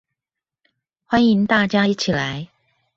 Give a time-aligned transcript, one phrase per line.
[1.09, 2.47] 歡迎大家一起來